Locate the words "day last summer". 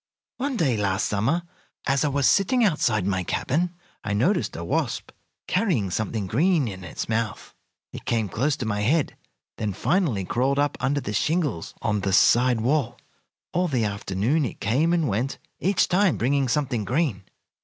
0.57-1.43